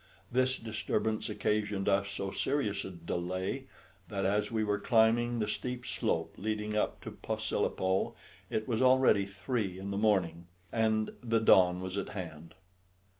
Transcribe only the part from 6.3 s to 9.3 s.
leading up to Posilipo it was already